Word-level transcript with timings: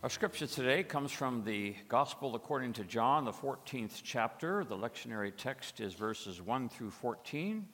Our 0.00 0.10
scripture 0.10 0.46
today 0.46 0.84
comes 0.84 1.10
from 1.10 1.42
the 1.42 1.74
Gospel 1.88 2.36
according 2.36 2.74
to 2.74 2.84
John, 2.84 3.24
the 3.24 3.32
14th 3.32 4.02
chapter. 4.04 4.62
The 4.62 4.76
lectionary 4.76 5.32
text 5.36 5.80
is 5.80 5.92
verses 5.92 6.40
1 6.40 6.68
through 6.68 6.90
14. 6.90 7.66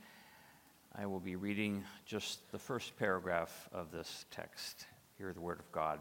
I 0.95 1.05
will 1.05 1.21
be 1.21 1.37
reading 1.37 1.85
just 2.07 2.51
the 2.51 2.59
first 2.59 2.97
paragraph 2.97 3.69
of 3.73 3.93
this 3.93 4.25
text. 4.31 4.87
Hear 5.19 5.35
the 5.35 5.43
word 5.43 5.61
of 5.61 5.71
God. 5.71 6.01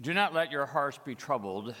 Do 0.00 0.14
not 0.14 0.32
let 0.32 0.50
your 0.50 0.64
hearts 0.64 0.98
be 1.04 1.14
troubled, 1.14 1.74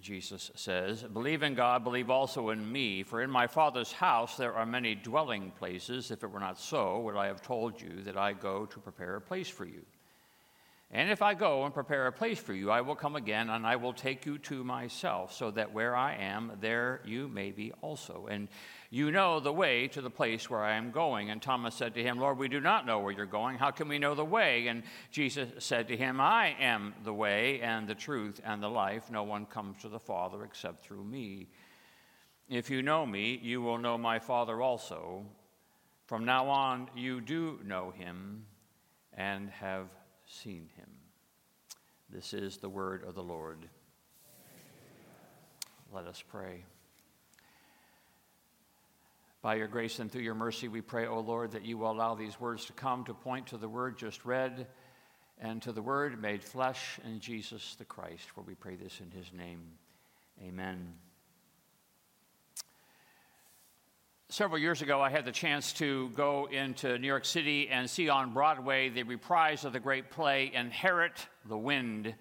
Jesus 0.00 0.50
says. 0.56 1.04
Believe 1.04 1.44
in 1.44 1.54
God, 1.54 1.84
believe 1.84 2.10
also 2.10 2.50
in 2.50 2.72
me. 2.72 3.04
For 3.04 3.22
in 3.22 3.30
my 3.30 3.46
Father's 3.46 3.92
house 3.92 4.36
there 4.36 4.54
are 4.54 4.66
many 4.66 4.96
dwelling 4.96 5.52
places. 5.52 6.10
If 6.10 6.24
it 6.24 6.30
were 6.32 6.40
not 6.40 6.58
so, 6.58 6.98
would 7.02 7.14
I 7.14 7.28
have 7.28 7.40
told 7.40 7.80
you 7.80 8.02
that 8.02 8.16
I 8.16 8.32
go 8.32 8.66
to 8.66 8.80
prepare 8.80 9.14
a 9.14 9.20
place 9.20 9.48
for 9.48 9.64
you? 9.64 9.82
And 10.96 11.10
if 11.10 11.22
I 11.22 11.34
go 11.34 11.64
and 11.64 11.74
prepare 11.74 12.06
a 12.06 12.12
place 12.12 12.38
for 12.38 12.54
you, 12.54 12.70
I 12.70 12.80
will 12.80 12.94
come 12.94 13.16
again 13.16 13.50
and 13.50 13.66
I 13.66 13.74
will 13.74 13.92
take 13.92 14.24
you 14.26 14.38
to 14.38 14.62
myself, 14.62 15.34
so 15.34 15.50
that 15.50 15.72
where 15.72 15.96
I 15.96 16.14
am, 16.14 16.52
there 16.60 17.00
you 17.04 17.26
may 17.26 17.50
be 17.50 17.72
also. 17.80 18.28
And 18.30 18.46
you 18.90 19.10
know 19.10 19.40
the 19.40 19.52
way 19.52 19.88
to 19.88 20.00
the 20.00 20.08
place 20.08 20.48
where 20.48 20.62
I 20.62 20.76
am 20.76 20.92
going. 20.92 21.30
And 21.30 21.42
Thomas 21.42 21.74
said 21.74 21.94
to 21.94 22.02
him, 22.02 22.20
Lord, 22.20 22.38
we 22.38 22.46
do 22.46 22.60
not 22.60 22.86
know 22.86 23.00
where 23.00 23.12
you're 23.12 23.26
going. 23.26 23.58
How 23.58 23.72
can 23.72 23.88
we 23.88 23.98
know 23.98 24.14
the 24.14 24.24
way? 24.24 24.68
And 24.68 24.84
Jesus 25.10 25.48
said 25.58 25.88
to 25.88 25.96
him, 25.96 26.20
I 26.20 26.54
am 26.60 26.94
the 27.02 27.12
way 27.12 27.60
and 27.60 27.88
the 27.88 27.96
truth 27.96 28.40
and 28.44 28.62
the 28.62 28.70
life. 28.70 29.10
No 29.10 29.24
one 29.24 29.46
comes 29.46 29.82
to 29.82 29.88
the 29.88 29.98
Father 29.98 30.44
except 30.44 30.84
through 30.84 31.02
me. 31.02 31.48
If 32.48 32.70
you 32.70 32.82
know 32.82 33.04
me, 33.04 33.40
you 33.42 33.60
will 33.62 33.78
know 33.78 33.98
my 33.98 34.20
Father 34.20 34.62
also. 34.62 35.24
From 36.06 36.24
now 36.24 36.48
on, 36.50 36.88
you 36.94 37.20
do 37.20 37.58
know 37.64 37.90
him 37.90 38.46
and 39.12 39.50
have 39.50 39.88
seen 40.26 40.68
him. 40.76 40.88
This 42.10 42.32
is 42.32 42.58
the 42.58 42.68
word 42.68 43.04
of 43.04 43.14
the 43.14 43.22
Lord. 43.22 43.68
Let 45.92 46.06
us 46.06 46.22
pray. 46.28 46.64
By 49.42 49.56
your 49.56 49.68
grace 49.68 49.98
and 49.98 50.10
through 50.10 50.22
your 50.22 50.34
mercy, 50.34 50.68
we 50.68 50.80
pray, 50.80 51.06
O 51.06 51.20
Lord, 51.20 51.52
that 51.52 51.64
you 51.64 51.76
will 51.76 51.90
allow 51.90 52.14
these 52.14 52.40
words 52.40 52.64
to 52.66 52.72
come 52.72 53.04
to 53.04 53.14
point 53.14 53.48
to 53.48 53.58
the 53.58 53.68
word 53.68 53.98
just 53.98 54.24
read 54.24 54.66
and 55.38 55.60
to 55.62 55.72
the 55.72 55.82
word 55.82 56.20
made 56.20 56.42
flesh 56.42 56.98
in 57.04 57.20
Jesus 57.20 57.74
the 57.76 57.84
Christ, 57.84 58.30
for 58.34 58.40
we 58.42 58.54
pray 58.54 58.76
this 58.76 59.00
in 59.00 59.10
his 59.10 59.32
name. 59.32 59.62
Amen. 60.42 60.94
Several 64.34 64.58
years 64.58 64.82
ago, 64.82 65.00
I 65.00 65.10
had 65.10 65.24
the 65.24 65.30
chance 65.30 65.72
to 65.74 66.08
go 66.16 66.48
into 66.50 66.98
New 66.98 67.06
York 67.06 67.24
City 67.24 67.68
and 67.68 67.88
see 67.88 68.08
on 68.08 68.34
Broadway 68.34 68.88
the 68.88 69.04
reprise 69.04 69.64
of 69.64 69.72
the 69.72 69.78
great 69.78 70.10
play 70.10 70.50
Inherit 70.52 71.28
the 71.48 71.56
Wind. 71.56 72.12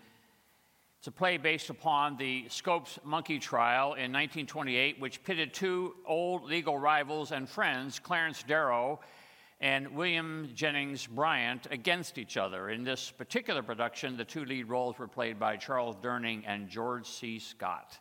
It's 0.99 1.07
a 1.07 1.11
play 1.11 1.37
based 1.37 1.71
upon 1.71 2.17
the 2.17 2.45
Scopes 2.49 2.99
monkey 3.03 3.39
trial 3.39 3.95
in 3.95 4.13
1928, 4.13 5.01
which 5.01 5.23
pitted 5.23 5.55
two 5.55 5.95
old 6.05 6.43
legal 6.43 6.77
rivals 6.77 7.31
and 7.31 7.49
friends, 7.49 7.97
Clarence 7.97 8.43
Darrow 8.43 8.99
and 9.59 9.95
William 9.95 10.51
Jennings 10.53 11.07
Bryan, 11.07 11.61
against 11.71 12.19
each 12.19 12.37
other. 12.37 12.69
In 12.69 12.83
this 12.83 13.09
particular 13.09 13.63
production, 13.63 14.17
the 14.17 14.23
two 14.23 14.45
lead 14.45 14.69
roles 14.69 14.99
were 14.99 15.07
played 15.07 15.39
by 15.39 15.57
Charles 15.57 15.95
Durning 15.95 16.43
and 16.45 16.69
George 16.69 17.07
C. 17.07 17.39
Scott. 17.39 17.97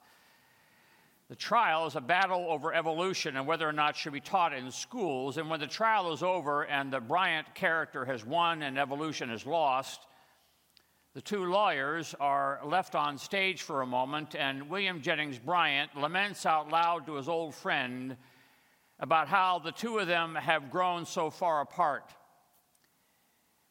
The 1.33 1.37
trial 1.37 1.87
is 1.87 1.97
a 1.97 2.03
battle 2.03 2.45
over 2.51 2.75
evolution 2.75 3.39
and 3.39 3.47
whether 3.47 3.67
or 3.67 3.73
not 3.73 3.97
should 3.97 4.13
be 4.13 4.21
taught 4.21 4.53
in 4.53 4.71
schools. 4.71 5.39
And 5.39 5.49
when 5.49 5.61
the 5.61 5.67
trial 5.67 6.13
is 6.13 6.23
over 6.23 6.65
and 6.65 6.93
the 6.93 7.01
Bryan 7.01 7.47
character 7.55 8.05
has 8.05 8.23
won 8.23 8.61
and 8.61 8.79
evolution 8.79 9.31
is 9.31 9.47
lost, 9.47 10.07
the 11.15 11.23
two 11.23 11.47
lawyers 11.47 12.15
are 12.21 12.61
left 12.67 12.95
on 12.95 13.17
stage 13.17 13.63
for 13.63 13.81
a 13.81 13.87
moment, 13.87 14.35
and 14.35 14.69
William 14.69 15.01
Jennings 15.01 15.39
Bryan 15.39 15.89
laments 15.97 16.45
out 16.45 16.69
loud 16.69 17.07
to 17.07 17.15
his 17.15 17.31
old 17.31 17.55
friend 17.55 18.15
about 19.01 19.27
how 19.27 19.59
the 19.59 19.73
two 19.73 20.01
of 20.01 20.09
them 20.09 20.35
have 20.35 20.71
grown 20.71 21.07
so 21.07 21.31
far 21.31 21.63
apart. 21.63 22.13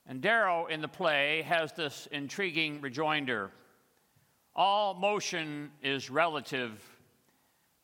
And 0.07 0.19
Darrow 0.19 0.65
in 0.65 0.81
the 0.81 0.87
play 0.87 1.43
has 1.43 1.73
this 1.73 2.07
intriguing 2.11 2.81
rejoinder 2.81 3.51
All 4.55 4.95
motion 4.95 5.69
is 5.83 6.09
relative 6.09 6.90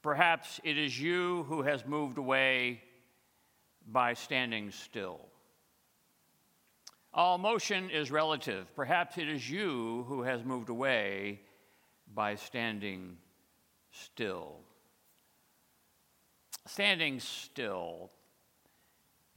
Perhaps 0.02 0.59
it 0.63 0.78
is 0.78 1.00
you 1.00 1.44
who 1.44 1.62
has 1.63 1.85
moved 1.85 2.18
away 2.18 2.81
by 3.88 4.13
standing 4.13 4.72
still. 4.72 5.19
All 7.13 7.38
motion 7.38 7.90
is 7.90 8.12
relative. 8.12 8.74
Perhaps 8.75 9.18
it 9.18 9.28
is 9.28 9.50
you 9.50 10.06
who 10.08 10.22
has 10.22 10.44
moved 10.44 10.69
away 10.69 11.41
by 12.13 12.35
standing 12.35 13.18
still. 13.91 14.59
Standing 16.68 17.19
still 17.19 18.12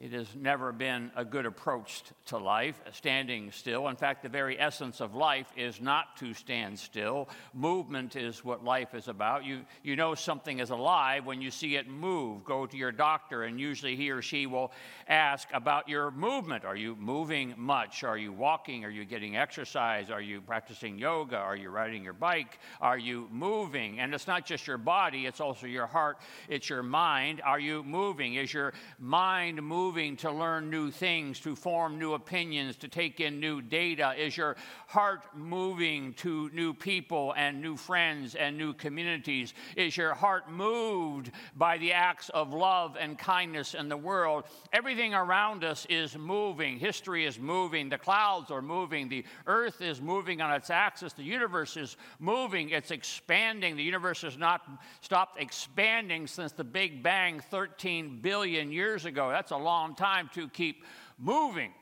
it 0.00 0.12
has 0.12 0.34
never 0.34 0.72
been 0.72 1.10
a 1.14 1.26
good 1.26 1.44
approach 1.44 2.02
to 2.24 2.38
life, 2.38 2.80
uh, 2.86 2.90
standing 2.92 3.52
still. 3.52 3.86
In 3.88 3.96
fact, 3.96 4.22
the 4.22 4.30
very 4.30 4.58
essence 4.58 5.00
of 5.02 5.14
life 5.14 5.52
is 5.58 5.78
not 5.78 6.16
to 6.16 6.32
stand 6.32 6.78
still. 6.78 7.28
Movement 7.52 8.16
is 8.16 8.42
what 8.42 8.64
life 8.64 8.94
is 8.94 9.08
about. 9.08 9.44
You, 9.44 9.60
you 9.82 9.96
know 9.96 10.14
something 10.14 10.58
is 10.58 10.70
alive 10.70 11.26
when 11.26 11.42
you 11.42 11.50
see 11.50 11.76
it 11.76 11.86
move. 11.86 12.44
Go 12.44 12.64
to 12.64 12.76
your 12.78 12.92
doctor, 12.92 13.42
and 13.42 13.60
usually 13.60 13.94
he 13.94 14.10
or 14.10 14.22
she 14.22 14.46
will 14.46 14.72
ask 15.06 15.48
about 15.52 15.86
your 15.86 16.10
movement. 16.12 16.64
Are 16.64 16.76
you 16.76 16.96
moving 16.96 17.52
much? 17.58 18.02
Are 18.02 18.16
you 18.16 18.32
walking? 18.32 18.86
Are 18.86 18.90
you 18.90 19.04
getting 19.04 19.36
exercise? 19.36 20.10
Are 20.10 20.22
you 20.22 20.40
practicing 20.40 20.98
yoga? 20.98 21.36
Are 21.36 21.56
you 21.56 21.68
riding 21.68 22.02
your 22.02 22.14
bike? 22.14 22.58
Are 22.80 22.98
you 22.98 23.28
moving? 23.30 24.00
And 24.00 24.14
it's 24.14 24.26
not 24.26 24.46
just 24.46 24.66
your 24.66 24.78
body, 24.78 25.26
it's 25.26 25.40
also 25.40 25.66
your 25.66 25.86
heart, 25.86 26.20
it's 26.48 26.70
your 26.70 26.82
mind. 26.82 27.42
Are 27.44 27.60
you 27.60 27.82
moving? 27.82 28.36
Is 28.36 28.54
your 28.54 28.72
mind 28.98 29.62
moving? 29.62 29.89
Moving 29.90 30.16
to 30.16 30.30
learn 30.30 30.70
new 30.70 30.88
things, 30.88 31.40
to 31.40 31.56
form 31.56 31.98
new 31.98 32.12
opinions, 32.12 32.76
to 32.76 32.86
take 32.86 33.18
in 33.18 33.40
new 33.40 33.60
data? 33.60 34.14
Is 34.16 34.36
your 34.36 34.54
heart 34.86 35.22
moving 35.34 36.14
to 36.14 36.48
new 36.50 36.72
people 36.72 37.34
and 37.36 37.60
new 37.60 37.76
friends 37.76 38.36
and 38.36 38.56
new 38.56 38.72
communities? 38.72 39.52
Is 39.74 39.96
your 39.96 40.14
heart 40.14 40.48
moved 40.48 41.32
by 41.56 41.76
the 41.78 41.92
acts 41.92 42.28
of 42.28 42.52
love 42.52 42.96
and 43.00 43.18
kindness 43.18 43.74
in 43.74 43.88
the 43.88 43.96
world? 43.96 44.44
Everything 44.72 45.12
around 45.12 45.64
us 45.64 45.88
is 45.90 46.16
moving. 46.16 46.78
History 46.78 47.26
is 47.26 47.36
moving. 47.36 47.88
The 47.88 47.98
clouds 47.98 48.52
are 48.52 48.62
moving. 48.62 49.08
The 49.08 49.24
earth 49.48 49.82
is 49.82 50.00
moving 50.00 50.40
on 50.40 50.52
its 50.52 50.70
axis. 50.70 51.14
The 51.14 51.24
universe 51.24 51.76
is 51.76 51.96
moving. 52.20 52.70
It's 52.70 52.92
expanding. 52.92 53.74
The 53.74 53.82
universe 53.82 54.22
has 54.22 54.38
not 54.38 54.62
stopped 55.00 55.42
expanding 55.42 56.28
since 56.28 56.52
the 56.52 56.62
Big 56.62 57.02
Bang 57.02 57.40
13 57.50 58.20
billion 58.22 58.70
years 58.70 59.04
ago. 59.04 59.30
That's 59.30 59.50
a 59.50 59.56
long 59.56 59.79
long 59.80 59.94
time 59.94 60.28
to 60.34 60.46
keep 60.48 60.84
moving. 61.18 61.72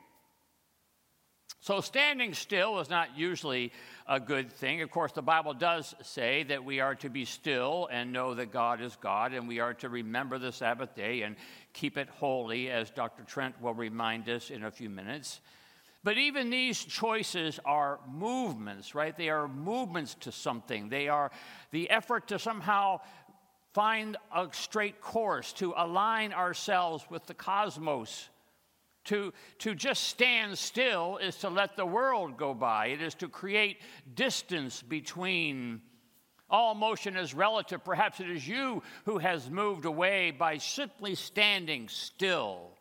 So, 1.60 1.80
standing 1.80 2.34
still 2.34 2.78
is 2.78 2.88
not 2.88 3.18
usually 3.18 3.72
a 4.06 4.20
good 4.20 4.52
thing. 4.52 4.80
Of 4.82 4.92
course, 4.92 5.10
the 5.10 5.22
Bible 5.22 5.52
does 5.52 5.92
say 6.02 6.44
that 6.44 6.64
we 6.64 6.78
are 6.78 6.94
to 6.96 7.10
be 7.10 7.24
still 7.24 7.88
and 7.90 8.12
know 8.12 8.34
that 8.34 8.52
God 8.52 8.80
is 8.80 8.96
God, 9.00 9.32
and 9.32 9.48
we 9.48 9.58
are 9.58 9.74
to 9.74 9.88
remember 9.88 10.38
the 10.38 10.52
Sabbath 10.52 10.94
day 10.94 11.22
and 11.22 11.34
keep 11.72 11.98
it 11.98 12.08
holy, 12.08 12.70
as 12.70 12.90
Dr. 12.90 13.24
Trent 13.24 13.60
will 13.60 13.74
remind 13.74 14.28
us 14.28 14.50
in 14.50 14.62
a 14.62 14.70
few 14.70 14.88
minutes. 14.88 15.40
But 16.04 16.16
even 16.16 16.50
these 16.50 16.78
choices 16.82 17.58
are 17.64 17.98
movements, 18.08 18.94
right? 18.94 19.16
They 19.16 19.28
are 19.28 19.48
movements 19.48 20.14
to 20.20 20.30
something. 20.30 20.88
They 20.88 21.08
are 21.08 21.32
the 21.72 21.90
effort 21.90 22.28
to 22.28 22.38
somehow 22.38 23.00
find 23.74 24.16
a 24.34 24.48
straight 24.52 25.00
course, 25.00 25.52
to 25.54 25.74
align 25.76 26.32
ourselves 26.32 27.04
with 27.10 27.26
the 27.26 27.34
cosmos. 27.34 28.28
To, 29.06 29.32
to 29.60 29.74
just 29.74 30.04
stand 30.04 30.58
still 30.58 31.16
is 31.16 31.36
to 31.36 31.48
let 31.48 31.76
the 31.76 31.86
world 31.86 32.36
go 32.36 32.52
by. 32.52 32.88
It 32.88 33.00
is 33.00 33.14
to 33.16 33.28
create 33.28 33.78
distance 34.14 34.82
between. 34.82 35.80
All 36.50 36.74
motion 36.74 37.16
is 37.16 37.34
relative. 37.34 37.84
Perhaps 37.84 38.20
it 38.20 38.30
is 38.30 38.46
you 38.46 38.82
who 39.04 39.18
has 39.18 39.50
moved 39.50 39.84
away 39.84 40.30
by 40.30 40.58
simply 40.58 41.14
standing 41.14 41.88
still. 41.88 42.77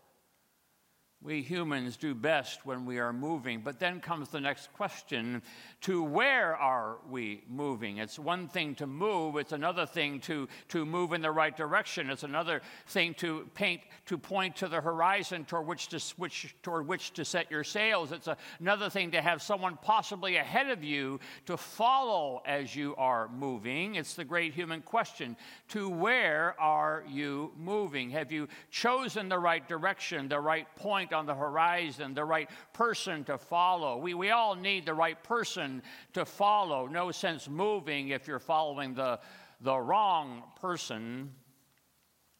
We 1.24 1.42
humans 1.42 1.98
do 1.98 2.14
best 2.14 2.64
when 2.64 2.86
we 2.86 3.00
are 3.00 3.12
moving. 3.12 3.62
But 3.62 3.80
then 3.80 4.00
comes 4.00 4.30
the 4.30 4.40
next 4.40 4.72
question 4.74 5.42
to 5.81 6.04
where 6.04 6.56
are 6.56 6.98
we 7.10 7.44
moving? 7.50 7.98
It's 7.98 8.19
one 8.19 8.48
thing 8.48 8.75
to 8.75 8.88
move, 8.88 9.36
it's 9.36 9.52
another 9.52 9.88
thing 9.88 10.19
to, 10.22 10.48
to 10.69 10.86
move 10.86 11.14
in 11.14 11.22
the 11.22 11.31
right 11.31 11.56
direction. 11.58 12.12
It's 12.12 12.24
another 12.24 12.62
thing 12.88 13.16
to 13.16 13.50
paint, 13.56 13.81
to 14.06 14.18
point 14.18 14.58
to 14.58 14.68
the 14.68 14.80
horizon 14.80 15.44
toward 15.46 15.66
which 15.66 15.88
to 15.90 16.00
switch, 16.00 16.56
toward 16.62 16.88
which 16.88 17.14
to 17.14 17.25
set 17.25 17.50
your 17.50 17.64
sails. 17.64 18.12
It's 18.12 18.28
a, 18.28 18.38
another 18.60 18.90
thing 18.90 19.12
to 19.12 19.22
have 19.22 19.42
someone 19.42 19.78
possibly 19.81 20.36
ahead 20.36 20.69
of 20.69 20.84
you 20.84 21.19
to 21.48 21.58
follow 21.58 22.44
as 22.46 22.75
you 22.75 22.96
are 22.96 23.28
moving. 23.30 23.96
It's 23.96 24.14
the 24.14 24.24
great 24.24 24.54
human 24.54 24.81
question 24.81 25.36
to 25.69 25.90
where 25.90 26.56
are 26.60 27.04
you 27.10 27.54
moving? 27.58 28.12
Have 28.12 28.31
you 28.31 28.48
chosen 28.69 29.30
the 29.30 29.40
right 29.40 29.68
direction, 29.68 30.28
the 30.28 30.40
right 30.40 30.68
point? 30.75 31.06
Point 31.07 31.18
on 31.18 31.25
the 31.25 31.36
horizon, 31.36 32.13
the 32.13 32.25
right 32.25 32.50
person 32.74 33.24
to 33.25 33.38
follow. 33.38 33.98
We, 33.98 34.13
we 34.13 34.31
all 34.31 34.56
need 34.56 34.86
the 34.86 34.94
right 34.94 35.21
person 35.24 35.81
to 36.13 36.25
follow. 36.25 36.88
No 36.88 37.12
sense 37.12 37.48
moving 37.50 38.09
if 38.09 38.27
you're 38.27 38.39
following 38.39 38.94
the, 38.94 39.19
the 39.62 39.77
wrong 39.77 40.44
person, 40.59 41.31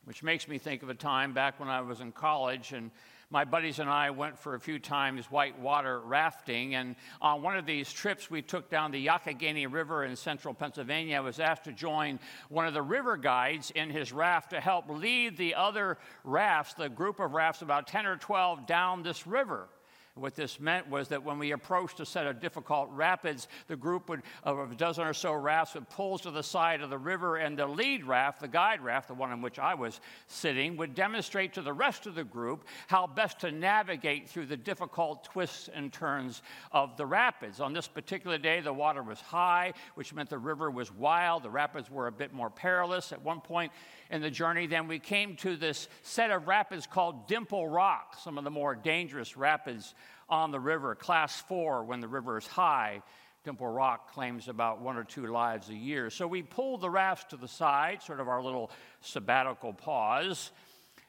which 0.06 0.24
makes 0.24 0.48
me 0.48 0.58
think 0.58 0.84
of 0.84 0.90
a 0.90 0.94
time 0.94 1.34
back 1.34 1.60
when 1.60 1.70
I 1.70 1.82
was 1.82 2.02
in 2.02 2.12
college 2.12 2.74
and 2.74 2.92
my 3.30 3.44
buddies 3.44 3.80
and 3.80 3.90
I 3.90 4.12
went 4.12 4.40
for 4.40 4.56
a 4.56 4.60
few 4.60 4.80
times 4.80 5.26
whitewater 5.26 6.00
rafting, 6.00 6.76
and 6.76 6.96
on 7.22 7.42
one 7.42 7.58
of 7.58 7.66
these 7.66 7.92
trips, 7.92 8.32
we 8.32 8.42
took 8.42 8.70
down 8.70 8.92
the 8.92 9.06
Youghiogheny 9.06 9.72
River 9.72 10.06
in 10.06 10.16
central 10.16 10.54
Pennsylvania. 10.54 11.18
I 11.18 11.20
was 11.20 11.40
asked 11.40 11.66
to 11.66 11.74
join 11.74 12.20
one 12.48 12.68
of 12.68 12.74
the 12.74 12.82
river 12.82 13.18
guides 13.18 13.72
in 13.72 13.90
his 13.90 14.14
raft 14.14 14.52
to 14.52 14.62
help 14.62 14.90
lead 14.90 15.36
the 15.36 15.56
other 15.56 15.98
rafts, 16.24 16.74
the 16.76 16.88
group 16.88 17.20
of 17.20 17.34
rafts, 17.34 17.62
about 17.62 17.88
10 17.88 18.06
or 18.06 18.16
12, 18.16 18.66
down 18.66 19.04
this 19.04 19.28
river. 19.28 19.68
What 20.18 20.36
this 20.36 20.60
meant 20.60 20.90
was 20.90 21.10
that 21.10 21.24
when 21.24 21.38
we 21.38 21.52
approached 21.52 22.00
a 22.00 22.06
set 22.06 22.26
of 22.26 22.40
difficult 22.40 22.90
rapids, 22.92 23.48
the 23.68 23.76
group 23.76 24.10
would, 24.10 24.24
of 24.44 24.72
a 24.72 24.76
dozen 24.76 25.06
or 25.06 25.14
so 25.14 25.34
rafts 25.34 25.76
would 25.76 25.90
pull 25.90 26.18
to 26.20 26.32
the 26.32 26.42
side 26.42 26.82
of 26.82 26.90
the 26.90 26.98
river, 26.98 27.38
and 27.38 27.58
the 27.58 27.68
lead 27.68 28.04
raft, 28.04 28.40
the 28.40 28.48
guide 28.48 28.82
raft, 28.82 29.08
the 29.08 29.14
one 29.14 29.32
in 29.32 29.42
which 29.42 29.60
I 29.60 29.76
was 29.76 30.00
sitting, 30.26 30.76
would 30.78 30.96
demonstrate 30.96 31.54
to 31.54 31.62
the 31.62 31.74
rest 31.74 32.08
of 32.08 32.16
the 32.16 32.24
group 32.24 32.66
how 32.88 33.06
best 33.06 33.40
to 33.42 33.52
navigate 33.52 34.28
through 34.28 34.48
the 34.48 34.58
difficult 34.58 35.24
twists 35.24 35.70
and 35.74 35.94
turns 35.94 36.42
of 36.72 36.98
the 36.98 37.06
rapids. 37.06 37.60
On 37.60 37.74
this 37.74 37.88
particular 37.88 38.38
day, 38.38 38.60
the 38.60 38.74
water 38.74 39.04
was 39.04 39.22
high, 39.22 39.74
which 39.96 40.14
meant 40.14 40.30
the 40.30 40.38
river 40.38 40.72
was 40.72 40.92
wild. 40.92 41.44
The 41.44 41.50
rapids 41.50 41.92
were 41.92 42.08
a 42.08 42.12
bit 42.12 42.34
more 42.34 42.50
perilous. 42.50 43.12
At 43.12 43.22
one 43.22 43.42
point 43.42 43.72
in 44.10 44.22
the 44.22 44.32
journey, 44.32 44.68
then 44.68 44.88
we 44.88 45.00
came 45.00 45.36
to 45.38 45.56
this 45.56 45.88
set 46.02 46.32
of 46.32 46.48
rapids 46.48 46.88
called 46.88 47.28
Dimple 47.28 47.68
Rock, 47.68 48.18
some 48.22 48.38
of 48.38 48.44
the 48.44 48.52
more 48.52 48.76
dangerous 48.76 49.38
rapids 49.38 49.94
on 50.30 50.52
the 50.52 50.60
river, 50.60 50.96
class 50.96 51.40
four 51.42 51.84
when 51.84 52.00
the 52.00 52.08
river 52.08 52.38
is 52.38 52.48
high. 52.48 53.02
Dimple 53.44 53.68
Rock 53.68 54.12
claims 54.14 54.50
about 54.50 54.82
one 54.82 54.98
or 54.98 55.06
two 55.06 55.28
lives 55.28 55.70
a 55.70 55.74
year. 55.74 56.10
So 56.10 56.28
we 56.28 56.44
pulled 56.44 56.82
the 56.82 56.90
rafts 56.90 57.26
to 57.30 57.38
the 57.38 57.48
side, 57.48 58.04
sort 58.04 58.20
of 58.20 58.28
our 58.28 58.44
little 58.44 58.72
sabbatical 59.02 59.72
pause. 59.72 60.52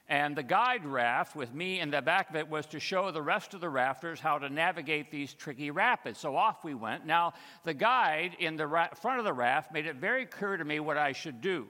And 0.08 0.34
the 0.34 0.42
guide 0.42 0.86
raft 0.86 1.36
with 1.36 1.52
me 1.52 1.80
in 1.80 1.90
the 1.90 2.00
back 2.00 2.30
of 2.30 2.36
it 2.36 2.48
was 2.48 2.64
to 2.66 2.80
show 2.80 3.10
the 3.10 3.20
rest 3.20 3.52
of 3.52 3.60
the 3.60 3.68
rafters 3.68 4.20
how 4.20 4.38
to 4.38 4.48
navigate 4.48 5.10
these 5.10 5.34
tricky 5.34 5.70
rapids. 5.70 6.18
So 6.18 6.34
off 6.34 6.64
we 6.64 6.74
went. 6.74 7.04
Now, 7.04 7.34
the 7.64 7.74
guide 7.74 8.36
in 8.38 8.56
the 8.56 8.66
ra- 8.66 8.94
front 8.94 9.18
of 9.18 9.26
the 9.26 9.34
raft 9.34 9.72
made 9.72 9.86
it 9.86 9.96
very 9.96 10.24
clear 10.24 10.56
to 10.56 10.64
me 10.64 10.80
what 10.80 10.96
I 10.96 11.12
should 11.12 11.42
do. 11.42 11.66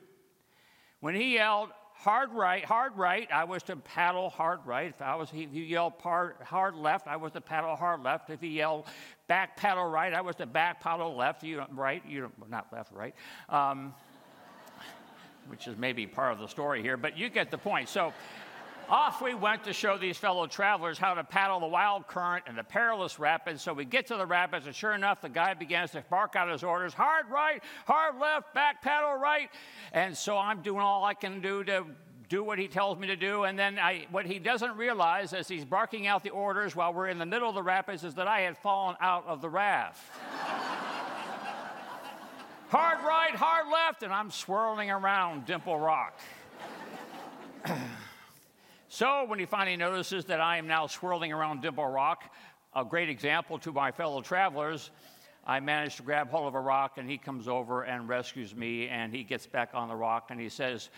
When 1.00 1.14
he 1.14 1.34
yelled, 1.34 1.70
hard 1.98 2.32
right, 2.32 2.64
hard 2.64 2.96
right, 2.96 3.28
I 3.32 3.44
was 3.44 3.62
to 3.64 3.76
paddle 3.76 4.30
hard 4.30 4.60
right. 4.64 4.90
If 4.90 5.02
I 5.02 5.16
was, 5.16 5.30
if 5.34 5.50
he 5.50 5.64
yelled 5.64 5.94
hard, 6.00 6.36
hard 6.44 6.76
left, 6.76 7.08
I 7.08 7.16
was 7.16 7.32
to 7.32 7.40
paddle 7.40 7.74
hard 7.74 8.02
left. 8.02 8.30
If 8.30 8.40
he 8.40 8.48
yelled 8.48 8.86
back 9.26 9.56
paddle 9.56 9.84
right, 9.84 10.14
I 10.14 10.20
was 10.20 10.36
to 10.36 10.46
back 10.46 10.80
paddle 10.80 11.16
left. 11.16 11.42
You 11.42 11.64
right, 11.72 12.02
you 12.08 12.30
not 12.48 12.72
left, 12.72 12.92
right. 12.92 13.14
Um, 13.48 13.94
which 15.48 15.66
is 15.66 15.76
maybe 15.76 16.06
part 16.06 16.32
of 16.32 16.38
the 16.38 16.46
story 16.46 16.82
here, 16.82 16.96
but 16.96 17.18
you 17.18 17.28
get 17.28 17.50
the 17.50 17.58
point. 17.58 17.88
So 17.88 18.12
off 18.88 19.20
we 19.20 19.34
went 19.34 19.64
to 19.64 19.72
show 19.72 19.98
these 19.98 20.16
fellow 20.16 20.46
travelers 20.46 20.98
how 20.98 21.12
to 21.14 21.22
paddle 21.22 21.60
the 21.60 21.66
wild 21.66 22.06
current 22.06 22.44
and 22.46 22.56
the 22.56 22.64
perilous 22.64 23.18
rapids. 23.18 23.62
So 23.62 23.74
we 23.74 23.84
get 23.84 24.06
to 24.06 24.16
the 24.16 24.24
rapids, 24.24 24.66
and 24.66 24.74
sure 24.74 24.92
enough, 24.92 25.20
the 25.20 25.28
guy 25.28 25.52
begins 25.54 25.90
to 25.92 26.02
bark 26.08 26.36
out 26.36 26.48
his 26.50 26.62
orders 26.62 26.94
hard 26.94 27.26
right, 27.30 27.62
hard 27.86 28.18
left, 28.18 28.54
back 28.54 28.82
paddle 28.82 29.14
right. 29.14 29.50
And 29.92 30.16
so 30.16 30.38
I'm 30.38 30.62
doing 30.62 30.80
all 30.80 31.04
I 31.04 31.14
can 31.14 31.40
do 31.40 31.62
to 31.64 31.84
do 32.28 32.42
what 32.42 32.58
he 32.58 32.68
tells 32.68 32.98
me 32.98 33.06
to 33.08 33.16
do. 33.16 33.44
And 33.44 33.58
then 33.58 33.78
I, 33.78 34.06
what 34.10 34.26
he 34.26 34.38
doesn't 34.38 34.76
realize 34.76 35.32
as 35.32 35.48
he's 35.48 35.64
barking 35.64 36.06
out 36.06 36.22
the 36.22 36.30
orders 36.30 36.76
while 36.76 36.92
we're 36.92 37.08
in 37.08 37.18
the 37.18 37.26
middle 37.26 37.48
of 37.48 37.54
the 37.54 37.62
rapids 37.62 38.04
is 38.04 38.14
that 38.14 38.28
I 38.28 38.40
had 38.40 38.56
fallen 38.56 38.96
out 39.00 39.26
of 39.26 39.40
the 39.40 39.48
raft. 39.48 40.02
hard 42.68 43.04
right, 43.04 43.34
hard 43.34 43.66
left, 43.72 44.02
and 44.02 44.12
I'm 44.12 44.30
swirling 44.30 44.90
around 44.90 45.46
Dimple 45.46 45.78
Rock. 45.78 46.18
So 48.90 49.26
when 49.26 49.38
he 49.38 49.44
finally 49.44 49.76
notices 49.76 50.24
that 50.26 50.40
I 50.40 50.56
am 50.56 50.66
now 50.66 50.86
swirling 50.86 51.30
around 51.30 51.60
Dimple 51.60 51.86
Rock, 51.86 52.34
a 52.74 52.86
great 52.86 53.10
example 53.10 53.58
to 53.58 53.70
my 53.70 53.92
fellow 53.92 54.22
travelers, 54.22 54.90
I 55.46 55.60
manage 55.60 55.96
to 55.96 56.02
grab 56.02 56.30
hold 56.30 56.48
of 56.48 56.54
a 56.54 56.60
rock 56.60 56.96
and 56.96 57.08
he 57.08 57.18
comes 57.18 57.48
over 57.48 57.82
and 57.82 58.08
rescues 58.08 58.56
me 58.56 58.88
and 58.88 59.14
he 59.14 59.24
gets 59.24 59.46
back 59.46 59.70
on 59.74 59.88
the 59.88 59.94
rock 59.94 60.28
and 60.30 60.40
he 60.40 60.48
says, 60.48 60.88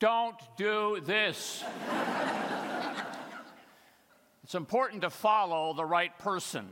Don't 0.00 0.36
do 0.56 1.00
this. 1.04 1.62
it's 4.42 4.56
important 4.56 5.02
to 5.02 5.10
follow 5.10 5.72
the 5.72 5.84
right 5.84 6.18
person, 6.18 6.66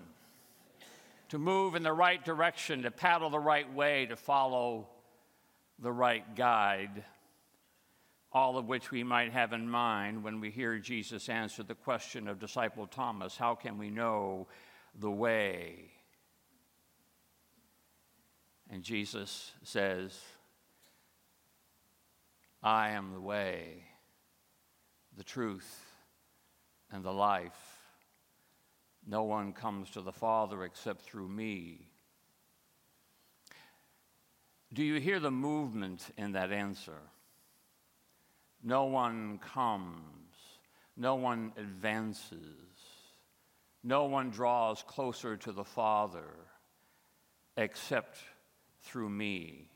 to 1.28 1.38
move 1.38 1.76
in 1.76 1.84
the 1.84 1.92
right 1.92 2.24
direction, 2.24 2.82
to 2.82 2.90
paddle 2.90 3.30
the 3.30 3.38
right 3.38 3.72
way, 3.72 4.06
to 4.06 4.16
follow 4.16 4.88
the 5.78 5.92
right 5.92 6.34
guide 6.34 7.04
all 8.34 8.58
of 8.58 8.66
which 8.66 8.90
we 8.90 9.04
might 9.04 9.32
have 9.32 9.52
in 9.52 9.70
mind 9.70 10.24
when 10.24 10.40
we 10.40 10.50
hear 10.50 10.76
Jesus 10.78 11.28
answer 11.28 11.62
the 11.62 11.76
question 11.76 12.26
of 12.26 12.40
disciple 12.40 12.88
Thomas 12.88 13.36
how 13.36 13.54
can 13.54 13.78
we 13.78 13.90
know 13.90 14.48
the 14.98 15.10
way? 15.10 15.90
And 18.70 18.82
Jesus 18.82 19.52
says, 19.62 20.18
I 22.60 22.90
am 22.90 23.12
the 23.12 23.20
way, 23.20 23.84
the 25.16 25.22
truth, 25.22 25.80
and 26.90 27.04
the 27.04 27.12
life. 27.12 27.78
No 29.06 29.24
one 29.24 29.52
comes 29.52 29.90
to 29.90 30.00
the 30.00 30.12
Father 30.12 30.64
except 30.64 31.02
through 31.02 31.28
me. 31.28 31.90
Do 34.72 34.82
you 34.82 34.98
hear 34.98 35.20
the 35.20 35.30
movement 35.30 36.10
in 36.16 36.32
that 36.32 36.50
answer? 36.50 36.98
No 38.66 38.86
one 38.86 39.38
comes, 39.38 40.32
no 40.96 41.16
one 41.16 41.52
advances, 41.58 42.40
no 43.82 44.06
one 44.06 44.30
draws 44.30 44.82
closer 44.82 45.36
to 45.36 45.52
the 45.52 45.64
Father 45.64 46.30
except 47.58 48.16
through 48.80 49.10
me, 49.10 49.68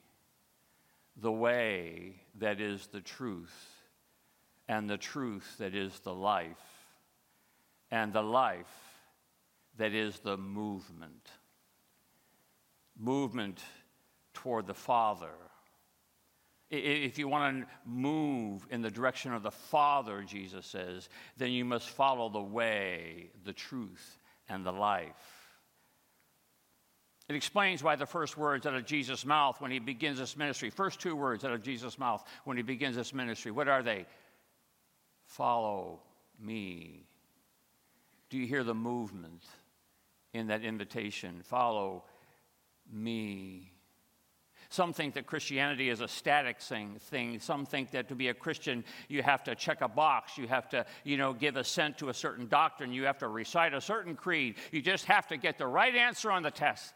the 1.18 1.30
way 1.30 2.14
that 2.38 2.62
is 2.62 2.86
the 2.86 3.02
truth, 3.02 3.84
and 4.68 4.88
the 4.88 4.96
truth 4.96 5.56
that 5.58 5.74
is 5.74 6.00
the 6.00 6.14
life, 6.14 6.56
and 7.90 8.14
the 8.14 8.22
life 8.22 8.72
that 9.76 9.92
is 9.92 10.18
the 10.20 10.38
movement. 10.38 11.28
Movement 12.98 13.60
toward 14.32 14.66
the 14.66 14.72
Father 14.72 15.34
if 16.70 17.18
you 17.18 17.28
want 17.28 17.60
to 17.60 17.66
move 17.86 18.66
in 18.70 18.82
the 18.82 18.90
direction 18.90 19.32
of 19.32 19.42
the 19.42 19.50
Father, 19.50 20.22
Jesus 20.22 20.66
says, 20.66 21.08
then 21.36 21.50
you 21.50 21.64
must 21.64 21.88
follow 21.88 22.28
the 22.28 22.40
way, 22.40 23.30
the 23.44 23.52
truth, 23.52 24.18
and 24.48 24.64
the 24.64 24.72
life. 24.72 25.14
It 27.28 27.36
explains 27.36 27.82
why 27.82 27.96
the 27.96 28.06
first 28.06 28.38
words 28.38 28.66
out 28.66 28.74
of 28.74 28.86
Jesus' 28.86 29.26
mouth 29.26 29.60
when 29.60 29.70
he 29.70 29.78
begins 29.78 30.18
this 30.18 30.36
ministry, 30.36 30.70
first 30.70 31.00
two 31.00 31.14
words 31.14 31.44
out 31.44 31.52
of 31.52 31.62
Jesus' 31.62 31.98
mouth 31.98 32.26
when 32.44 32.56
he 32.56 32.62
begins 32.62 32.96
this 32.96 33.12
ministry, 33.12 33.50
what 33.50 33.68
are 33.68 33.82
they? 33.82 34.06
Follow 35.26 36.00
me. 36.40 37.06
Do 38.30 38.38
you 38.38 38.46
hear 38.46 38.64
the 38.64 38.74
movement 38.74 39.42
in 40.32 40.46
that 40.46 40.62
invitation? 40.62 41.40
Follow 41.44 42.04
me. 42.90 43.72
Some 44.70 44.92
think 44.92 45.14
that 45.14 45.26
Christianity 45.26 45.88
is 45.88 46.02
a 46.02 46.08
static 46.08 46.60
thing. 46.60 47.40
Some 47.40 47.64
think 47.64 47.92
that 47.92 48.08
to 48.08 48.14
be 48.14 48.28
a 48.28 48.34
Christian, 48.34 48.84
you 49.08 49.22
have 49.22 49.42
to 49.44 49.54
check 49.54 49.80
a 49.80 49.88
box. 49.88 50.36
You 50.36 50.46
have 50.46 50.68
to, 50.70 50.84
you 51.04 51.16
know, 51.16 51.32
give 51.32 51.56
assent 51.56 51.98
to 51.98 52.10
a 52.10 52.14
certain 52.14 52.48
doctrine. 52.48 52.92
You 52.92 53.04
have 53.04 53.18
to 53.18 53.28
recite 53.28 53.72
a 53.72 53.80
certain 53.80 54.14
creed. 54.14 54.56
You 54.70 54.82
just 54.82 55.06
have 55.06 55.26
to 55.28 55.38
get 55.38 55.56
the 55.56 55.66
right 55.66 55.94
answer 55.94 56.30
on 56.30 56.42
the 56.42 56.50
test. 56.50 56.92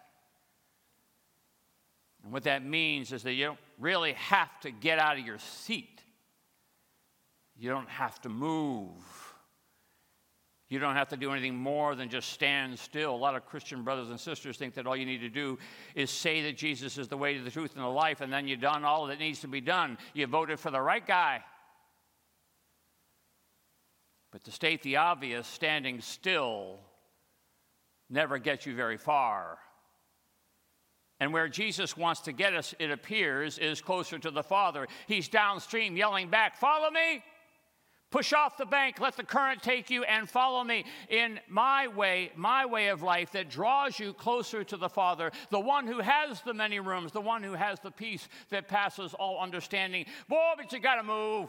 And 2.22 2.32
what 2.32 2.42
that 2.44 2.64
means 2.64 3.10
is 3.10 3.22
that 3.22 3.32
you 3.32 3.46
don't 3.46 3.58
really 3.78 4.12
have 4.12 4.60
to 4.60 4.70
get 4.70 4.98
out 4.98 5.18
of 5.18 5.24
your 5.24 5.38
seat. 5.38 6.02
You 7.56 7.70
don't 7.70 7.88
have 7.88 8.20
to 8.20 8.28
move. 8.28 8.90
You 10.72 10.78
don't 10.78 10.94
have 10.94 11.10
to 11.10 11.18
do 11.18 11.30
anything 11.32 11.54
more 11.54 11.94
than 11.94 12.08
just 12.08 12.30
stand 12.30 12.78
still. 12.78 13.14
A 13.14 13.14
lot 13.14 13.36
of 13.36 13.44
Christian 13.44 13.84
brothers 13.84 14.08
and 14.08 14.18
sisters 14.18 14.56
think 14.56 14.72
that 14.72 14.86
all 14.86 14.96
you 14.96 15.04
need 15.04 15.20
to 15.20 15.28
do 15.28 15.58
is 15.94 16.10
say 16.10 16.40
that 16.44 16.56
Jesus 16.56 16.96
is 16.96 17.08
the 17.08 17.16
way 17.18 17.34
to 17.36 17.42
the 17.42 17.50
truth 17.50 17.74
and 17.74 17.84
the 17.84 17.88
life, 17.88 18.22
and 18.22 18.32
then 18.32 18.48
you've 18.48 18.62
done 18.62 18.82
all 18.82 19.08
that 19.08 19.18
needs 19.18 19.40
to 19.40 19.48
be 19.48 19.60
done. 19.60 19.98
You 20.14 20.26
voted 20.26 20.58
for 20.58 20.70
the 20.70 20.80
right 20.80 21.06
guy. 21.06 21.44
But 24.30 24.44
to 24.44 24.50
state 24.50 24.82
the 24.82 24.96
obvious, 24.96 25.46
standing 25.46 26.00
still 26.00 26.78
never 28.08 28.38
gets 28.38 28.64
you 28.64 28.74
very 28.74 28.96
far. 28.96 29.58
And 31.20 31.34
where 31.34 31.48
Jesus 31.48 31.98
wants 31.98 32.22
to 32.22 32.32
get 32.32 32.54
us, 32.54 32.74
it 32.78 32.90
appears, 32.90 33.58
is 33.58 33.82
closer 33.82 34.18
to 34.20 34.30
the 34.30 34.42
Father. 34.42 34.88
He's 35.06 35.28
downstream 35.28 35.98
yelling 35.98 36.30
back, 36.30 36.56
Follow 36.56 36.90
me! 36.90 37.22
Push 38.12 38.34
off 38.34 38.58
the 38.58 38.66
bank, 38.66 39.00
let 39.00 39.16
the 39.16 39.24
current 39.24 39.62
take 39.62 39.88
you, 39.90 40.04
and 40.04 40.28
follow 40.28 40.62
me 40.62 40.84
in 41.08 41.40
my 41.48 41.88
way, 41.88 42.30
my 42.36 42.66
way 42.66 42.88
of 42.88 43.02
life 43.02 43.32
that 43.32 43.48
draws 43.48 43.98
you 43.98 44.12
closer 44.12 44.62
to 44.62 44.76
the 44.76 44.88
Father, 44.88 45.32
the 45.48 45.58
one 45.58 45.86
who 45.86 45.98
has 45.98 46.42
the 46.42 46.52
many 46.52 46.78
rooms, 46.78 47.10
the 47.10 47.20
one 47.20 47.42
who 47.42 47.54
has 47.54 47.80
the 47.80 47.90
peace 47.90 48.28
that 48.50 48.68
passes 48.68 49.14
all 49.14 49.40
understanding. 49.40 50.04
Boy, 50.28 50.52
but 50.58 50.70
you 50.72 50.78
got 50.78 50.96
to 50.96 51.02
move. 51.02 51.48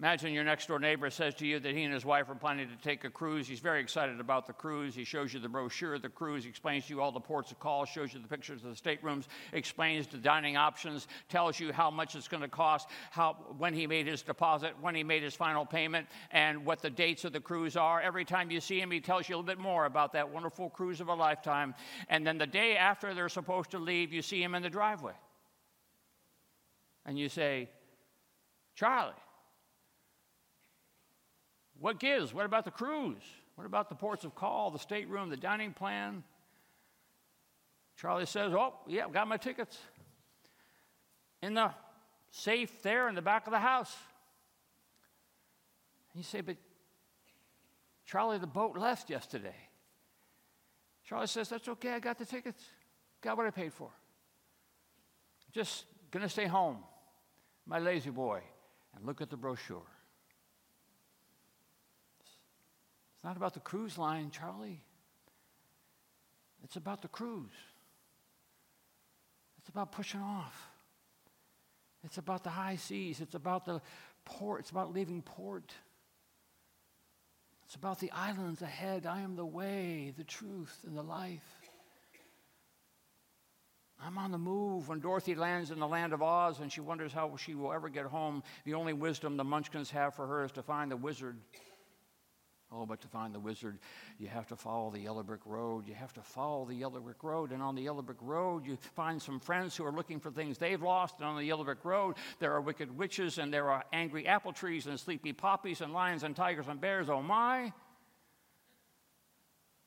Imagine 0.00 0.32
your 0.32 0.44
next 0.44 0.66
door 0.66 0.78
neighbor 0.78 1.10
says 1.10 1.34
to 1.34 1.46
you 1.46 1.60
that 1.60 1.74
he 1.74 1.82
and 1.82 1.92
his 1.92 2.06
wife 2.06 2.30
are 2.30 2.34
planning 2.34 2.66
to 2.66 2.76
take 2.82 3.04
a 3.04 3.10
cruise. 3.10 3.46
He's 3.46 3.60
very 3.60 3.82
excited 3.82 4.18
about 4.18 4.46
the 4.46 4.54
cruise. 4.54 4.94
He 4.94 5.04
shows 5.04 5.34
you 5.34 5.40
the 5.40 5.48
brochure 5.48 5.92
of 5.92 6.00
the 6.00 6.08
cruise, 6.08 6.46
explains 6.46 6.86
to 6.86 6.94
you 6.94 7.02
all 7.02 7.12
the 7.12 7.20
ports 7.20 7.50
of 7.50 7.58
call, 7.58 7.84
shows 7.84 8.14
you 8.14 8.20
the 8.22 8.26
pictures 8.26 8.64
of 8.64 8.70
the 8.70 8.76
staterooms, 8.76 9.28
explains 9.52 10.06
the 10.06 10.16
dining 10.16 10.56
options, 10.56 11.06
tells 11.28 11.60
you 11.60 11.70
how 11.70 11.90
much 11.90 12.14
it's 12.14 12.28
going 12.28 12.42
to 12.42 12.48
cost, 12.48 12.88
how, 13.10 13.36
when 13.58 13.74
he 13.74 13.86
made 13.86 14.06
his 14.06 14.22
deposit, 14.22 14.72
when 14.80 14.94
he 14.94 15.04
made 15.04 15.22
his 15.22 15.34
final 15.34 15.66
payment, 15.66 16.06
and 16.30 16.64
what 16.64 16.80
the 16.80 16.88
dates 16.88 17.26
of 17.26 17.34
the 17.34 17.40
cruise 17.40 17.76
are. 17.76 18.00
Every 18.00 18.24
time 18.24 18.50
you 18.50 18.62
see 18.62 18.80
him, 18.80 18.90
he 18.90 19.00
tells 19.00 19.28
you 19.28 19.34
a 19.34 19.36
little 19.36 19.54
bit 19.54 19.58
more 19.58 19.84
about 19.84 20.14
that 20.14 20.30
wonderful 20.30 20.70
cruise 20.70 21.02
of 21.02 21.08
a 21.08 21.14
lifetime. 21.14 21.74
And 22.08 22.26
then 22.26 22.38
the 22.38 22.46
day 22.46 22.74
after 22.78 23.12
they're 23.12 23.28
supposed 23.28 23.72
to 23.72 23.78
leave, 23.78 24.14
you 24.14 24.22
see 24.22 24.42
him 24.42 24.54
in 24.54 24.62
the 24.62 24.70
driveway. 24.70 25.12
And 27.04 27.18
you 27.18 27.28
say, 27.28 27.68
Charlie, 28.74 29.12
what 31.80 31.98
gives? 31.98 32.32
What 32.32 32.44
about 32.44 32.64
the 32.64 32.70
cruise? 32.70 33.22
What 33.56 33.66
about 33.66 33.88
the 33.88 33.94
ports 33.94 34.24
of 34.24 34.34
call, 34.34 34.70
the 34.70 34.78
stateroom, 34.78 35.30
the 35.30 35.36
dining 35.36 35.72
plan? 35.72 36.22
Charlie 37.96 38.26
says, 38.26 38.52
Oh, 38.54 38.74
yeah, 38.86 39.08
got 39.10 39.26
my 39.26 39.38
tickets. 39.38 39.78
In 41.42 41.54
the 41.54 41.70
safe 42.30 42.82
there 42.82 43.08
in 43.08 43.14
the 43.14 43.22
back 43.22 43.46
of 43.46 43.52
the 43.52 43.58
house. 43.58 43.96
And 46.12 46.22
you 46.22 46.22
say, 46.22 46.42
But 46.42 46.56
Charlie, 48.04 48.38
the 48.38 48.46
boat 48.46 48.76
left 48.76 49.08
yesterday. 49.08 49.56
Charlie 51.04 51.26
says, 51.26 51.48
That's 51.48 51.68
okay, 51.68 51.92
I 51.92 51.98
got 51.98 52.18
the 52.18 52.26
tickets. 52.26 52.62
Got 53.22 53.38
what 53.38 53.46
I 53.46 53.50
paid 53.50 53.72
for. 53.72 53.90
Just 55.52 55.84
gonna 56.10 56.28
stay 56.28 56.46
home, 56.46 56.78
my 57.66 57.78
lazy 57.78 58.10
boy, 58.10 58.40
and 58.94 59.06
look 59.06 59.20
at 59.20 59.30
the 59.30 59.36
brochure. 59.36 59.82
It's 63.20 63.24
not 63.26 63.36
about 63.36 63.52
the 63.52 63.60
cruise 63.60 63.98
line, 63.98 64.30
Charlie. 64.30 64.80
It's 66.64 66.76
about 66.76 67.02
the 67.02 67.08
cruise. 67.08 67.52
It's 69.58 69.68
about 69.68 69.92
pushing 69.92 70.22
off. 70.22 70.70
It's 72.02 72.16
about 72.16 72.44
the 72.44 72.48
high 72.48 72.76
seas. 72.76 73.20
It's 73.20 73.34
about 73.34 73.66
the 73.66 73.82
port. 74.24 74.60
It's 74.60 74.70
about 74.70 74.94
leaving 74.94 75.20
port. 75.20 75.74
It's 77.66 77.74
about 77.74 78.00
the 78.00 78.10
islands 78.10 78.62
ahead. 78.62 79.04
I 79.04 79.20
am 79.20 79.36
the 79.36 79.44
way, 79.44 80.14
the 80.16 80.24
truth, 80.24 80.78
and 80.86 80.96
the 80.96 81.02
life. 81.02 81.44
I'm 84.02 84.16
on 84.16 84.30
the 84.30 84.38
move. 84.38 84.88
When 84.88 85.00
Dorothy 85.00 85.34
lands 85.34 85.70
in 85.70 85.78
the 85.78 85.86
land 85.86 86.14
of 86.14 86.22
Oz 86.22 86.60
and 86.60 86.72
she 86.72 86.80
wonders 86.80 87.12
how 87.12 87.36
she 87.36 87.54
will 87.54 87.70
ever 87.70 87.90
get 87.90 88.06
home, 88.06 88.42
the 88.64 88.72
only 88.72 88.94
wisdom 88.94 89.36
the 89.36 89.44
Munchkins 89.44 89.90
have 89.90 90.14
for 90.14 90.26
her 90.26 90.42
is 90.42 90.52
to 90.52 90.62
find 90.62 90.90
the 90.90 90.96
wizard 90.96 91.36
Oh, 92.72 92.86
but 92.86 93.00
to 93.00 93.08
find 93.08 93.34
the 93.34 93.40
wizard, 93.40 93.80
you 94.18 94.28
have 94.28 94.46
to 94.46 94.56
follow 94.56 94.90
the 94.90 95.00
yellow 95.00 95.24
brick 95.24 95.40
road. 95.44 95.88
You 95.88 95.94
have 95.94 96.12
to 96.12 96.20
follow 96.20 96.64
the 96.64 96.74
yellow 96.74 97.00
brick 97.00 97.24
road. 97.24 97.50
And 97.50 97.60
on 97.60 97.74
the 97.74 97.82
yellow 97.82 98.02
brick 98.02 98.18
road, 98.20 98.64
you 98.64 98.76
find 98.94 99.20
some 99.20 99.40
friends 99.40 99.76
who 99.76 99.84
are 99.84 99.92
looking 99.92 100.20
for 100.20 100.30
things 100.30 100.56
they've 100.56 100.80
lost. 100.80 101.16
And 101.18 101.26
on 101.26 101.36
the 101.36 101.44
yellow 101.44 101.64
brick 101.64 101.84
road, 101.84 102.14
there 102.38 102.52
are 102.52 102.60
wicked 102.60 102.96
witches, 102.96 103.38
and 103.38 103.52
there 103.52 103.70
are 103.70 103.82
angry 103.92 104.28
apple 104.28 104.52
trees, 104.52 104.86
and 104.86 105.00
sleepy 105.00 105.32
poppies, 105.32 105.80
and 105.80 105.92
lions, 105.92 106.22
and 106.22 106.36
tigers, 106.36 106.68
and 106.68 106.80
bears. 106.80 107.10
Oh, 107.10 107.22
my. 107.22 107.72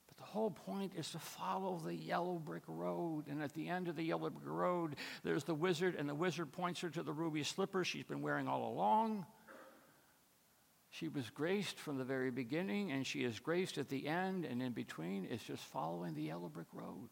But 0.10 0.18
the 0.18 0.24
whole 0.24 0.52
point 0.52 0.92
is 0.98 1.10
to 1.12 1.20
follow 1.20 1.80
the 1.86 1.96
yellow 1.96 2.36
brick 2.36 2.63
road. 2.68 3.28
And 3.30 3.42
at 3.42 3.54
the 3.54 3.70
end 3.70 3.88
of 3.88 3.96
the 3.96 4.04
yellow 4.04 4.30
brick 4.30 4.46
road, 4.46 4.98
there's 5.24 5.46
the 5.46 5.56
wizard, 5.56 5.96
and 5.98 6.10
the 6.10 6.16
wizard 6.16 6.52
points 6.52 6.82
her 6.82 6.90
to 6.90 7.02
the 7.02 7.13
ruby 7.13 7.44
slippers 7.44 7.88
she's 7.88 8.04
been 8.04 8.22
wearing 8.22 8.50
all 8.50 8.74
along. 8.74 9.25
She 10.94 11.08
was 11.08 11.32
graced 11.32 11.80
from 11.80 11.98
the 11.98 12.04
very 12.04 12.30
beginning, 12.30 12.92
and 12.92 13.06
she 13.06 13.24
is 13.24 13.40
graced 13.40 13.80
at 13.80 13.90
the 13.90 14.08
end, 14.08 14.46
and 14.46 14.62
in 14.62 14.74
between, 14.74 15.26
it's 15.28 15.44
just 15.44 15.64
following 15.64 16.14
the 16.14 16.22
yellow 16.22 16.50
brick 16.50 16.68
road. 16.72 17.10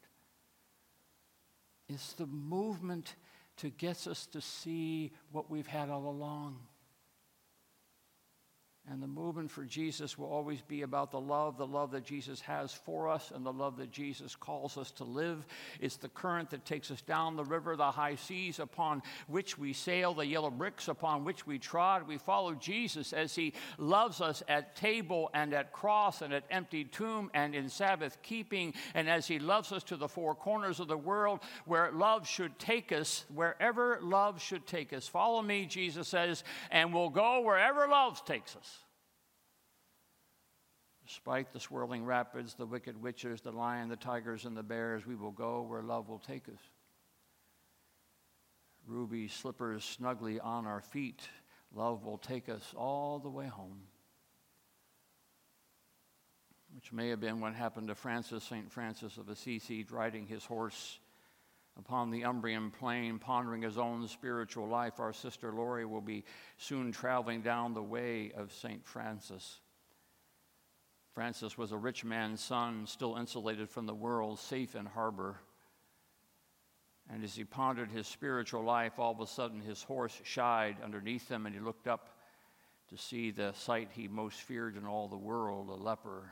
It's 1.90 2.14
the 2.14 2.28
movement 2.28 3.16
to 3.58 3.72
get 3.72 4.06
us 4.06 4.28
to 4.28 4.40
see 4.40 5.14
what 5.32 5.50
we've 5.50 5.66
had 5.66 5.90
all 5.90 6.08
along. 6.08 6.60
And 8.90 9.02
the 9.02 9.08
movement 9.08 9.52
for 9.52 9.64
Jesus 9.64 10.18
will 10.18 10.28
always 10.28 10.62
be 10.64 10.82
about 10.82 11.12
the 11.12 11.20
love, 11.20 11.56
the 11.56 11.68
love 11.68 11.92
that 11.92 12.04
Jesus 12.04 12.42
has 12.42 12.74
for 12.74 13.08
us, 13.08 13.32
and 13.34 13.46
the 13.46 13.54
love 13.54 13.78
that 13.78 13.92
Jesus 13.92 14.36
calls 14.36 14.76
us 14.76 14.92
to 14.94 15.04
live. 15.04 15.46
It's 15.80 15.98
the 15.98 16.10
current 16.10 16.50
that 16.50 16.66
takes 16.66 16.90
us 16.90 17.02
down 17.02 17.36
the 17.36 17.46
river, 17.46 17.76
the 17.76 17.92
high 17.92 18.16
seas 18.16 18.60
upon 18.60 19.04
which 19.28 19.58
we 19.58 19.72
sail, 19.72 20.16
the 20.16 20.26
yellow 20.26 20.50
bricks 20.50 20.88
upon 20.88 21.24
which 21.24 21.46
we 21.46 21.60
trod. 21.60 22.08
We 22.08 22.18
follow 22.18 22.54
Jesus 22.54 23.14
as 23.14 23.36
he 23.36 23.54
loves 23.78 24.20
us 24.20 24.42
at 24.50 24.76
table 24.76 25.30
and 25.34 25.54
at 25.54 25.72
cross 25.72 26.24
and 26.24 26.34
at 26.34 26.44
empty 26.50 26.84
tomb 26.84 27.30
and 27.36 27.54
in 27.54 27.70
Sabbath 27.70 28.18
keeping, 28.24 28.74
and 28.96 29.08
as 29.08 29.28
he 29.28 29.38
loves 29.38 29.72
us 29.72 29.84
to 29.84 29.96
the 29.96 30.10
four 30.10 30.34
corners 30.34 30.80
of 30.80 30.88
the 30.88 30.98
world 30.98 31.42
where 31.66 31.92
love 31.92 32.28
should 32.28 32.58
take 32.58 32.92
us, 32.92 33.26
wherever 33.34 34.00
love 34.02 34.42
should 34.42 34.66
take 34.66 34.92
us. 34.92 35.08
Follow 35.08 35.42
me, 35.42 35.66
Jesus 35.66 36.08
says, 36.08 36.44
and 36.72 36.94
we'll 36.94 37.10
go 37.10 37.42
wherever 37.42 37.88
love 37.88 38.26
takes 38.26 38.56
us. 38.56 38.80
Despite 41.12 41.52
the 41.52 41.60
swirling 41.60 42.06
rapids, 42.06 42.54
the 42.54 42.66
wicked 42.66 43.02
witches, 43.02 43.42
the 43.42 43.52
lion, 43.52 43.90
the 43.90 43.98
tigers, 43.98 44.46
and 44.46 44.56
the 44.56 44.64
bears, 44.64 45.06
we 45.06 45.14
will 45.14 45.32
go 45.32 45.62
where 45.62 45.82
love 45.82 46.08
will 46.08 46.20
take 46.20 46.48
us. 46.48 46.62
Ruby 48.88 49.28
slippers 49.28 49.84
snugly 49.84 50.40
on 50.40 50.66
our 50.66 50.80
feet, 50.80 51.28
love 51.76 52.06
will 52.06 52.18
take 52.18 52.48
us 52.48 52.74
all 52.78 53.20
the 53.20 53.30
way 53.30 53.48
home. 53.48 53.82
Which 56.74 56.94
may 56.94 57.10
have 57.10 57.20
been 57.20 57.42
what 57.42 57.56
happened 57.56 57.90
to 57.90 57.96
Francis, 57.96 58.46
St. 58.46 58.72
Francis 58.72 59.18
of 59.18 59.28
Assisi, 59.28 59.86
riding 59.92 60.28
his 60.28 60.46
horse 60.46 60.98
upon 61.78 62.10
the 62.10 62.22
Umbrian 62.22 62.72
plain, 62.72 63.20
pondering 63.20 63.64
his 63.64 63.78
own 63.78 64.08
spiritual 64.08 64.70
life. 64.70 64.98
Our 65.02 65.12
sister 65.12 65.52
Lori 65.52 65.86
will 65.86 66.00
be 66.00 66.24
soon 66.58 66.94
traveling 66.94 67.42
down 67.42 67.74
the 67.74 67.84
way 67.84 68.32
of 68.32 68.54
St. 68.54 68.86
Francis. 68.86 69.60
Francis 71.14 71.58
was 71.58 71.72
a 71.72 71.78
rich 71.78 72.06
man's 72.06 72.42
son, 72.42 72.88
still 72.88 73.18
insulated 73.18 73.70
from 73.70 73.86
the 73.86 73.94
world, 73.94 74.40
safe 74.40 74.76
in 74.76 74.86
harbor. 74.86 75.40
And 77.10 77.24
as 77.24 77.36
he 77.36 77.44
pondered 77.44 77.92
his 77.92 78.08
spiritual 78.08 78.64
life, 78.64 78.98
all 78.98 79.12
of 79.12 79.20
a 79.20 79.28
sudden 79.28 79.60
his 79.60 79.84
horse 79.84 80.22
shied 80.24 80.78
underneath 80.82 81.28
him, 81.28 81.46
and 81.46 81.54
he 81.54 81.60
looked 81.60 81.88
up 81.88 82.18
to 82.90 82.98
see 82.98 83.32
the 83.32 83.54
sight 83.54 83.90
he 83.92 84.08
most 84.08 84.40
feared 84.40 84.78
in 84.78 84.86
all 84.86 85.10
the 85.10 85.18
world 85.18 85.68
a 85.70 85.74
leper. 85.74 86.32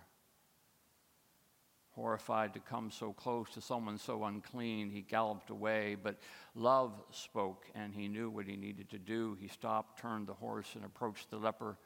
Horrified 1.91 2.53
to 2.53 2.61
come 2.61 2.91
so 2.91 3.11
close 3.11 3.49
to 3.51 3.61
someone 3.61 3.97
so 3.97 4.23
unclean, 4.23 4.89
he 4.89 5.01
galloped 5.01 5.49
away, 5.49 5.97
but 6.01 6.19
love 6.55 6.93
spoke, 7.11 7.65
and 7.75 7.93
he 7.93 8.07
knew 8.07 8.29
what 8.29 8.45
he 8.45 8.55
needed 8.55 8.89
to 8.91 8.99
do. 8.99 9.35
He 9.41 9.49
stopped, 9.49 9.99
turned 9.99 10.27
the 10.27 10.33
horse, 10.33 10.75
and 10.75 10.85
approached 10.85 11.29
the 11.29 11.37
leper. 11.37 11.77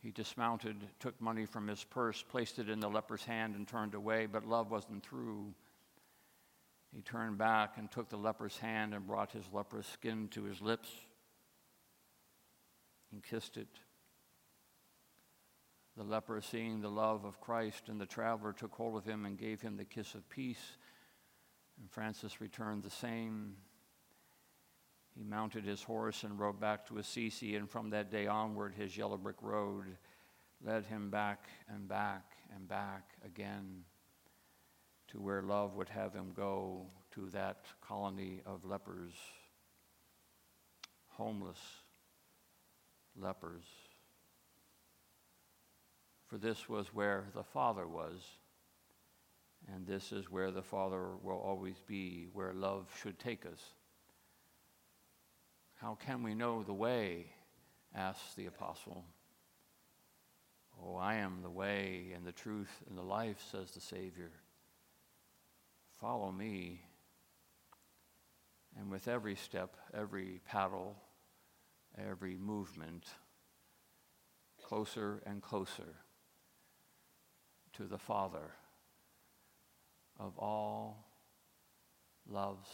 He 0.00 0.10
dismounted, 0.12 0.76
took 1.00 1.20
money 1.20 1.44
from 1.44 1.66
his 1.66 1.82
purse, 1.82 2.24
placed 2.28 2.58
it 2.58 2.68
in 2.68 2.80
the 2.80 2.88
leper's 2.88 3.24
hand, 3.24 3.56
and 3.56 3.66
turned 3.66 3.94
away, 3.94 4.26
but 4.26 4.46
love 4.46 4.70
wasn't 4.70 5.04
through. 5.04 5.52
He 6.94 7.02
turned 7.02 7.36
back 7.36 7.76
and 7.76 7.90
took 7.90 8.08
the 8.08 8.16
leper's 8.16 8.56
hand 8.58 8.94
and 8.94 9.06
brought 9.06 9.32
his 9.32 9.44
leprous 9.52 9.86
skin 9.88 10.28
to 10.28 10.44
his 10.44 10.60
lips 10.62 10.88
and 13.12 13.22
kissed 13.22 13.56
it. 13.56 13.68
The 15.96 16.04
leper, 16.04 16.40
seeing 16.40 16.80
the 16.80 16.90
love 16.90 17.24
of 17.24 17.40
Christ 17.40 17.88
and 17.88 18.00
the 18.00 18.06
traveler, 18.06 18.52
took 18.52 18.72
hold 18.72 18.96
of 18.96 19.04
him 19.04 19.26
and 19.26 19.36
gave 19.36 19.60
him 19.60 19.76
the 19.76 19.84
kiss 19.84 20.14
of 20.14 20.28
peace. 20.28 20.76
And 21.80 21.90
Francis 21.90 22.40
returned 22.40 22.84
the 22.84 22.90
same. 22.90 23.56
He 25.18 25.24
mounted 25.24 25.64
his 25.64 25.82
horse 25.82 26.22
and 26.22 26.38
rode 26.38 26.60
back 26.60 26.86
to 26.86 26.98
Assisi, 26.98 27.56
and 27.56 27.68
from 27.68 27.90
that 27.90 28.08
day 28.08 28.28
onward, 28.28 28.72
his 28.72 28.96
yellow 28.96 29.16
brick 29.16 29.42
road 29.42 29.96
led 30.64 30.86
him 30.86 31.10
back 31.10 31.48
and 31.68 31.88
back 31.88 32.36
and 32.54 32.68
back 32.68 33.14
again 33.24 33.82
to 35.08 35.20
where 35.20 35.42
love 35.42 35.74
would 35.74 35.88
have 35.88 36.14
him 36.14 36.32
go 36.36 36.86
to 37.14 37.28
that 37.30 37.64
colony 37.80 38.42
of 38.46 38.64
lepers, 38.64 39.12
homeless 41.08 41.58
lepers. 43.16 43.64
For 46.28 46.38
this 46.38 46.68
was 46.68 46.94
where 46.94 47.24
the 47.34 47.42
Father 47.42 47.88
was, 47.88 48.22
and 49.66 49.84
this 49.84 50.12
is 50.12 50.30
where 50.30 50.52
the 50.52 50.62
Father 50.62 51.16
will 51.20 51.40
always 51.40 51.80
be, 51.88 52.28
where 52.32 52.52
love 52.52 52.86
should 53.02 53.18
take 53.18 53.44
us 53.44 53.72
How 55.78 55.96
can 56.04 56.22
we 56.22 56.34
know 56.34 56.62
the 56.62 56.74
way? 56.74 57.26
asks 57.94 58.34
the 58.34 58.46
apostle. 58.46 59.04
Oh, 60.80 60.96
I 60.96 61.14
am 61.14 61.40
the 61.42 61.50
way 61.50 62.12
and 62.14 62.24
the 62.24 62.32
truth 62.32 62.82
and 62.88 62.98
the 62.98 63.02
life, 63.02 63.42
says 63.50 63.70
the 63.72 63.80
Savior. 63.80 64.30
Follow 66.00 66.30
me. 66.30 66.82
And 68.78 68.90
with 68.90 69.08
every 69.08 69.34
step, 69.34 69.76
every 69.94 70.40
paddle, 70.46 70.96
every 71.96 72.36
movement, 72.36 73.06
closer 74.62 75.22
and 75.26 75.42
closer 75.42 75.96
to 77.72 77.84
the 77.84 77.98
Father 77.98 78.52
of 80.20 80.38
all 80.38 81.06
loves 82.28 82.68